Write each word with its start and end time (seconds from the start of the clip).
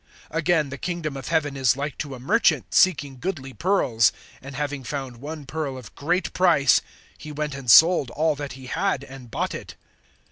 (45)Again, 0.33 0.71
the 0.71 0.79
kingdom 0.79 1.15
of 1.15 1.27
heaven 1.27 1.55
is 1.55 1.77
like 1.77 1.95
to 1.99 2.15
a 2.15 2.19
merchant 2.19 2.73
seeking 2.73 3.19
goodly 3.19 3.53
pearls; 3.53 4.11
(46)and 4.41 4.53
having 4.55 4.83
found 4.83 5.17
one 5.17 5.45
pearl 5.45 5.77
of 5.77 5.93
great 5.93 6.33
price, 6.33 6.81
he 7.19 7.31
went 7.31 7.53
and 7.53 7.69
sold 7.69 8.09
all 8.09 8.33
that 8.33 8.53
he 8.53 8.65
had, 8.65 9.03
and 9.03 9.29
bought 9.29 9.53
it. 9.53 9.75